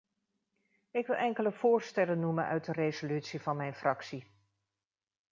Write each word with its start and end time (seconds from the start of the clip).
Ik 0.91 1.07
wil 1.07 1.15
enkele 1.15 1.51
voorstellen 1.51 2.19
noemen 2.19 2.45
uit 2.45 2.65
de 2.65 2.71
resolutie 2.71 3.41
van 3.41 3.57
mijn 3.57 3.73
fractie. 3.73 4.31